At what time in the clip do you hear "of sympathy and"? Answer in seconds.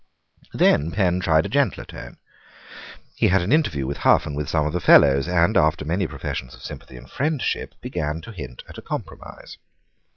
6.55-7.07